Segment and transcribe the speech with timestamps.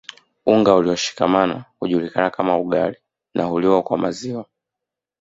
[0.45, 2.97] Unga ulioshikamana unajulikana kama ugali
[3.33, 4.45] na huliwa kwa maziwa